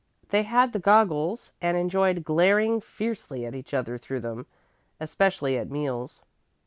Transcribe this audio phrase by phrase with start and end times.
[0.29, 4.47] They had the goggles and enjoyed glaring fiercely at each other through them,
[4.99, 6.23] especially at meals.